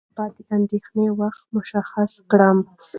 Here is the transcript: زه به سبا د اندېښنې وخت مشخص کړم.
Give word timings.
زه 0.03 0.05
به 0.07 0.11
سبا 0.15 0.25
د 0.35 0.37
اندېښنې 0.55 1.07
وخت 1.21 1.43
مشخص 1.55 2.11
کړم. 2.31 2.57